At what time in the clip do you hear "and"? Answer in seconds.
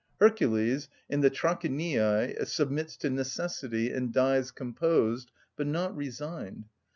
3.91-4.11